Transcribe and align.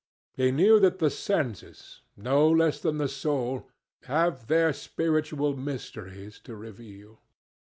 He 0.33 0.49
knew 0.51 0.79
that 0.79 0.97
the 0.97 1.11
senses, 1.11 2.01
no 2.17 2.49
less 2.49 2.79
than 2.79 2.97
the 2.97 3.07
soul, 3.07 3.69
have 4.05 4.47
their 4.47 4.73
spiritual 4.73 5.55
mysteries 5.55 6.39
to 6.45 6.55
reveal. 6.55 7.19